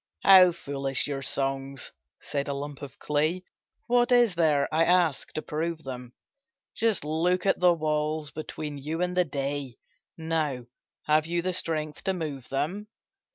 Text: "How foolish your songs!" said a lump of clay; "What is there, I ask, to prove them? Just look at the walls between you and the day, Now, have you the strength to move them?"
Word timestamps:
"How 0.23 0.51
foolish 0.51 1.05
your 1.05 1.21
songs!" 1.21 1.91
said 2.19 2.47
a 2.47 2.55
lump 2.55 2.81
of 2.81 2.97
clay; 2.97 3.43
"What 3.85 4.11
is 4.11 4.33
there, 4.33 4.67
I 4.73 4.83
ask, 4.83 5.31
to 5.33 5.43
prove 5.43 5.83
them? 5.83 6.13
Just 6.73 7.03
look 7.03 7.45
at 7.45 7.59
the 7.59 7.73
walls 7.73 8.31
between 8.31 8.79
you 8.79 9.03
and 9.03 9.15
the 9.15 9.25
day, 9.25 9.77
Now, 10.17 10.65
have 11.03 11.27
you 11.27 11.43
the 11.43 11.53
strength 11.53 12.03
to 12.05 12.15
move 12.15 12.49
them?" 12.49 12.87